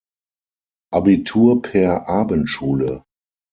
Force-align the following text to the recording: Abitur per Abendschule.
Abitur 0.91 1.61
per 1.61 2.09
Abendschule. 2.09 3.03